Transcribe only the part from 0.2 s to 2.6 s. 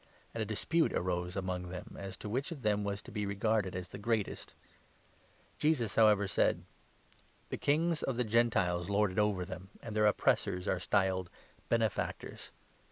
And a dispute arose among them as to which 24 of service,